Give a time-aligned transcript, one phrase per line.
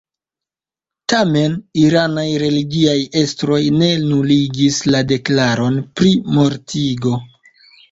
[1.11, 7.17] Tamen, iranaj religiaj estroj ne nuligis la deklaron pri mortigo.